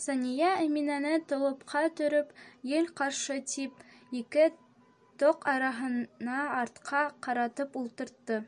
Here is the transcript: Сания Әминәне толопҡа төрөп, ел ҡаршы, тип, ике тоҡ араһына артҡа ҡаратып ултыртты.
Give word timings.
Сания 0.00 0.50
Әминәне 0.66 1.14
толопҡа 1.32 1.82
төрөп, 2.00 2.30
ел 2.74 2.86
ҡаршы, 3.02 3.40
тип, 3.54 3.82
ике 4.22 4.46
тоҡ 5.24 5.50
араһына 5.54 6.42
артҡа 6.64 7.06
ҡаратып 7.30 7.82
ултыртты. 7.84 8.44